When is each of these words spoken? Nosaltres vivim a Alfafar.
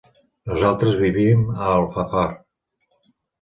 Nosaltres 0.51 0.95
vivim 1.01 1.43
a 1.51 1.67
Alfafar. 1.75 2.25